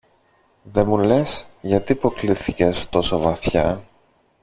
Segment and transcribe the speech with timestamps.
[0.63, 3.83] Δε μου λες, γιατί υποκλίθηκες τόσο βαθιά